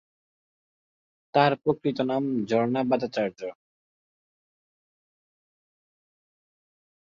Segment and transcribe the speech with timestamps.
[1.33, 3.39] তার প্রকৃত নাম ঝরনা বাজাচার্য।